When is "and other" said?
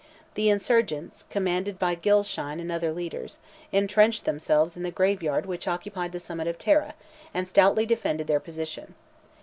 2.59-2.91